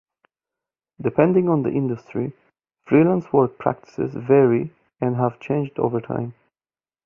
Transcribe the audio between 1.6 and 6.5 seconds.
the industry, freelance work practices vary and have changed over time.